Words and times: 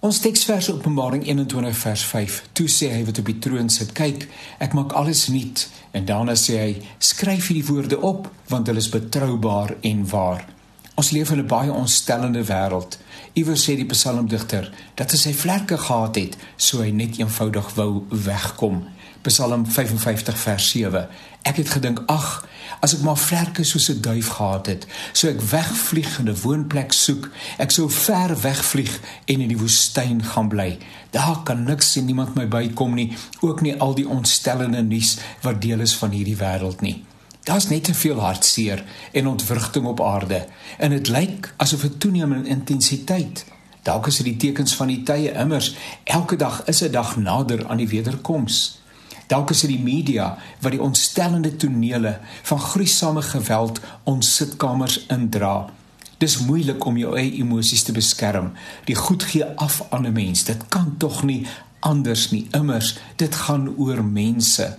Ons 0.00 0.16
teksvers 0.24 0.70
Openbaring 0.72 1.26
21 1.26 1.74
vers 1.76 2.02
5. 2.08 2.36
Toe 2.56 2.64
sê 2.72 2.86
hy 2.88 3.02
wat 3.04 3.18
op 3.20 3.26
die 3.28 3.36
troon 3.44 3.66
sit: 3.68 3.90
"Kyk, 3.92 4.22
ek 4.64 4.72
maak 4.72 4.94
alles 4.96 5.26
nuut." 5.28 5.66
En 5.92 6.06
daarna 6.08 6.32
sê 6.32 6.56
hy: 6.56 6.82
"Skryf 6.98 7.48
hierdie 7.48 7.66
woorde 7.68 8.00
op, 8.00 8.30
want 8.48 8.66
hulle 8.66 8.80
is 8.80 8.88
betroubaar 8.88 9.74
en 9.80 10.08
waar." 10.08 10.46
Ons 10.94 11.10
leef 11.10 11.30
in 11.30 11.38
'n 11.38 11.46
baie 11.46 11.72
ontstellende 11.72 12.44
wêreld. 12.44 12.98
Iewers 13.32 13.64
sê 13.64 13.76
die 13.76 13.84
psalmdigter 13.84 14.72
dat 14.94 15.10
hy 15.10 15.16
sy 15.16 15.32
vlerke 15.34 15.76
gehad 15.78 16.16
het, 16.16 16.36
so 16.56 16.80
hy 16.80 16.90
net 16.90 17.18
eenvoudig 17.18 17.74
wou 17.74 18.04
wegkom. 18.08 18.84
Psalm 19.22 19.66
55 19.66 20.38
vers 20.38 20.68
7. 20.68 21.08
Ek 21.42 21.56
het 21.56 21.68
gedink, 21.68 22.02
ag, 22.06 22.46
as 22.80 22.94
ek 22.96 23.02
maar 23.04 23.18
vlerke 23.20 23.64
soos 23.64 23.90
'n 23.92 24.00
duif 24.00 24.28
gehad 24.36 24.66
het, 24.66 24.86
sou 25.12 25.32
ek 25.32 25.40
wegvlieg 25.40 26.18
en 26.18 26.28
'n 26.28 26.40
woonplek 26.42 26.92
soek. 26.92 27.28
Ek 27.58 27.70
sou 27.70 27.90
ver 27.90 28.40
wegvlieg 28.40 29.00
en 29.24 29.40
in 29.40 29.48
die 29.48 29.58
woestyn 29.58 30.24
gaan 30.24 30.48
bly. 30.48 30.78
Daar 31.10 31.42
kan 31.42 31.64
niks 31.64 31.96
en 31.96 32.04
niemand 32.04 32.34
my 32.34 32.48
bykom 32.48 32.94
nie, 32.94 33.16
ook 33.40 33.60
nie 33.60 33.80
al 33.80 33.94
die 33.94 34.08
ontstellende 34.08 34.82
nuus 34.82 35.16
wat 35.40 35.60
deel 35.60 35.80
is 35.80 35.96
van 35.96 36.10
hierdie 36.10 36.36
wêreld 36.36 36.80
nie. 36.80 37.04
Daar's 37.44 37.68
net 37.68 37.84
te 37.84 37.94
veel 37.94 38.20
hartseer 38.20 38.84
en 39.12 39.26
ontwrigting 39.26 39.86
op 39.86 40.00
aarde 40.00 40.46
en 40.78 40.90
dit 40.90 41.08
lyk 41.08 41.54
asof 41.56 41.80
dit 41.80 42.00
toeneem 42.00 42.32
in 42.32 42.46
intensiteit. 42.46 43.44
Dalk 43.82 44.06
is 44.06 44.16
dit 44.16 44.24
die 44.24 44.36
tekens 44.36 44.74
van 44.74 44.86
die 44.86 45.02
tye 45.02 45.32
immers. 45.32 45.74
Elke 46.04 46.36
dag 46.36 46.64
is 46.64 46.82
'n 46.82 46.90
dag 46.90 47.16
nader 47.16 47.66
aan 47.68 47.76
die 47.76 47.88
wederkoms. 47.88 48.80
Dalk 49.30 49.52
is 49.54 49.60
dit 49.62 49.70
die 49.70 49.82
media 49.82 50.32
wat 50.58 50.74
die 50.74 50.82
ontstellende 50.82 51.52
tonele 51.56 52.16
van 52.48 52.60
gruisame 52.60 53.22
geweld 53.22 53.78
ons 54.10 54.34
sitkamers 54.36 55.04
indra. 55.06 55.68
Dis 56.18 56.40
moeilik 56.42 56.84
om 56.84 56.98
jou 56.98 57.14
eie 57.16 57.38
emosies 57.38 57.86
te 57.86 57.94
beskerm. 57.94 58.50
Die 58.90 58.98
goed 58.98 59.22
gee 59.30 59.46
af 59.54 59.84
aan 59.90 60.06
'n 60.06 60.12
mens. 60.12 60.44
Dit 60.44 60.68
kan 60.68 60.94
tog 60.98 61.22
nie 61.22 61.46
anders 61.80 62.30
nie. 62.30 62.48
Immers, 62.50 62.98
dit 63.16 63.34
gaan 63.34 63.74
oor 63.76 64.04
mense. 64.04 64.78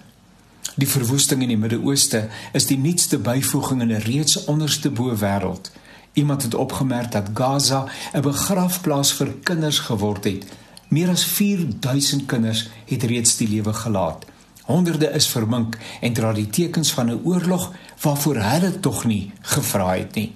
Die 0.75 0.87
verwoesting 0.87 1.41
in 1.41 1.47
die 1.47 1.57
Midde-Ooste 1.57 2.29
is 2.53 2.65
die 2.65 2.77
nuutste 2.77 3.17
byvoeging 3.17 3.81
in 3.81 3.91
'n 3.91 4.03
reeds 4.03 4.45
onderste 4.45 4.89
bo 4.89 5.15
wêreld. 5.15 5.71
Iemand 6.13 6.43
het 6.43 6.55
opgemerk 6.55 7.11
dat 7.11 7.29
Gaza 7.33 7.87
'n 8.13 8.21
begrafplaas 8.21 9.13
vir 9.13 9.33
kinders 9.43 9.79
geword 9.79 10.23
het. 10.23 10.45
Meer 10.87 11.09
as 11.09 11.23
4000 11.23 12.25
kinders 12.25 12.69
het 12.85 13.03
reeds 13.03 13.37
die 13.37 13.47
lewe 13.47 13.73
gelaat. 13.73 14.25
Honderde 14.71 15.09
is 15.11 15.27
vermink 15.27 15.75
en 16.01 16.13
dra 16.15 16.31
die 16.33 16.47
tekens 16.49 16.93
van 16.95 17.09
'n 17.11 17.21
oorlog 17.23 17.71
waarvoor 18.01 18.35
hulle 18.35 18.79
tog 18.79 19.03
nie 19.05 19.31
gevra 19.41 19.95
het 19.95 20.15
nie. 20.15 20.31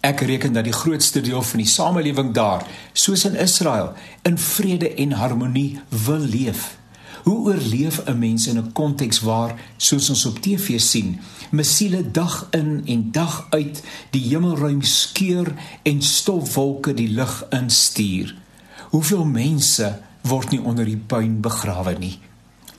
Ek 0.00 0.20
reken 0.20 0.52
dat 0.52 0.64
die 0.64 0.72
grootste 0.72 1.20
deel 1.20 1.42
van 1.42 1.58
die 1.60 1.68
samelewing 1.68 2.32
daar, 2.34 2.66
soos 2.92 3.24
in 3.24 3.36
Israel, 3.36 3.92
in 4.22 4.38
vrede 4.38 4.94
en 4.94 5.12
harmonie 5.12 5.80
wil 5.88 6.18
leef. 6.18 6.78
Hoe 7.22 7.38
oorleef 7.38 8.00
'n 8.06 8.18
mens 8.18 8.46
in 8.46 8.58
'n 8.58 8.72
konteks 8.72 9.20
waar, 9.20 9.54
soos 9.76 10.08
ons 10.10 10.26
op 10.26 10.38
TV 10.38 10.80
sien, 10.80 11.20
missiele 11.50 12.10
dag 12.10 12.48
in 12.50 12.82
en 12.86 13.12
dag 13.12 13.46
uit 13.50 13.82
die 14.10 14.28
hemelruim 14.28 14.82
skeur 14.82 15.54
en 15.82 16.02
stofwolke 16.02 16.94
die 16.94 17.10
lug 17.10 17.46
instuur? 17.50 18.34
Hoeveel 18.90 19.24
mense 19.24 20.00
word 20.22 20.50
nie 20.50 20.60
onder 20.60 20.84
die 20.84 21.02
puin 21.06 21.40
begrawe 21.40 21.96
nie? 21.98 22.18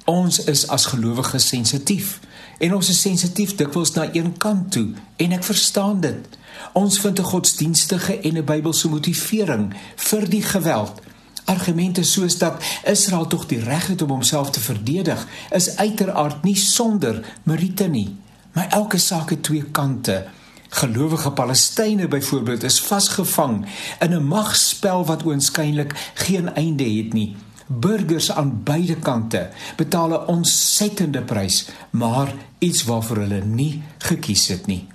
Ons 0.06 0.44
is 0.50 0.68
as 0.68 0.86
gelowiges 0.86 1.48
sensitief 1.48 2.20
en 2.58 2.74
ons 2.74 2.90
is 2.90 3.02
sensitief 3.02 3.54
dikwels 3.58 3.94
na 3.94 4.08
een 4.14 4.32
kant 4.38 4.72
toe 4.74 4.88
en 5.22 5.36
ek 5.38 5.46
verstaan 5.46 6.02
dit. 6.02 6.38
Ons 6.74 7.00
vind 7.00 7.20
'n 7.20 7.30
godsdienstige 7.34 8.20
en 8.20 8.38
'n 8.38 8.46
Bybelse 8.46 8.90
motivering 8.90 9.74
vir 9.96 10.30
die 10.30 10.42
geweld. 10.42 11.02
Argumente 11.46 12.04
soos 12.04 12.38
dat 12.38 12.64
Israel 12.86 13.28
tog 13.28 13.46
die 13.46 13.60
reg 13.60 13.88
het 13.88 14.02
om 14.02 14.10
homself 14.10 14.50
te 14.50 14.60
verdedig, 14.60 15.28
is 15.52 15.78
uiteraard 15.78 16.44
nie 16.44 16.56
sonder 16.56 17.26
meriete 17.44 17.88
nie. 17.88 18.16
Maar 18.54 18.68
elke 18.70 18.98
saak 18.98 19.30
het 19.30 19.44
twee 19.44 19.64
kante. 19.64 20.28
Gelowige 20.70 21.31
Palestynë 21.31 22.08
byvoorbeeld 22.08 22.64
is 22.64 22.81
vasgevang 22.81 23.66
in 24.00 24.14
'n 24.14 24.24
magspel 24.24 25.06
wat 25.06 25.24
oënskynlik 25.24 26.12
geen 26.14 26.56
einde 26.56 26.84
het 26.84 27.14
nie 27.14 27.36
burgers 27.80 28.32
aan 28.32 28.64
beide 28.64 28.96
kante 28.96 29.50
betaal 29.76 30.09
'n 30.09 30.28
ontsettende 30.28 31.22
prys, 31.22 31.70
maar 31.90 32.34
iets 32.58 32.84
waarvoor 32.84 33.18
hulle 33.18 33.44
nie 33.46 33.84
gekies 33.98 34.48
het 34.48 34.66
nie. 34.66 34.88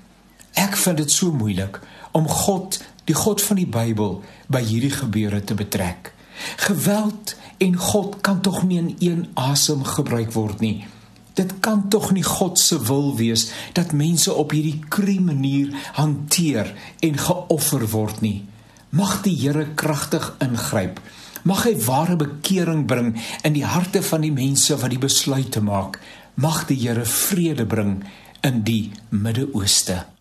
Ek 0.52 0.76
vind 0.76 0.96
dit 0.96 1.10
so 1.10 1.32
moeilik 1.32 1.80
om 2.12 2.28
God, 2.28 2.80
die 3.04 3.14
God 3.14 3.42
van 3.42 3.56
die 3.56 3.66
Bybel, 3.66 4.22
by 4.46 4.62
hierdie 4.64 4.90
gebeure 4.90 5.44
te 5.44 5.54
betrek. 5.54 6.12
Geweld 6.56 7.36
en 7.58 7.76
God 7.76 8.20
kan 8.20 8.40
tog 8.40 8.62
nie 8.62 8.78
in 8.78 8.96
een 8.98 9.26
asem 9.34 9.84
gebruik 9.84 10.32
word 10.32 10.60
nie. 10.60 10.86
Dit 11.36 11.52
kan 11.60 11.88
tog 11.88 12.12
nie 12.12 12.24
God 12.24 12.58
se 12.58 12.78
wil 12.82 13.16
wees 13.16 13.50
dat 13.72 13.92
mense 13.92 14.32
op 14.32 14.50
hierdie 14.50 14.80
krie 14.88 15.20
manier 15.20 15.74
hanteer 15.92 16.74
en 17.00 17.18
geoffer 17.18 17.88
word 17.90 18.20
nie. 18.20 18.44
Mag 18.90 19.20
die 19.22 19.36
Here 19.36 19.66
kragtig 19.74 20.34
ingryp 20.38 21.00
Mag 21.46 21.62
hy 21.62 21.76
ware 21.86 22.16
bekering 22.18 22.88
bring 22.90 23.12
in 23.46 23.54
die 23.54 23.66
harte 23.66 24.02
van 24.02 24.24
die 24.26 24.32
mense 24.34 24.74
wat 24.80 24.90
die 24.90 24.98
besluit 24.98 25.52
te 25.54 25.62
maak. 25.62 26.00
Mag 26.42 26.64
die 26.66 26.78
Here 26.80 27.06
vrede 27.06 27.66
bring 27.70 28.00
in 28.42 28.64
die 28.66 28.90
Midde-Ooste. 29.14 30.15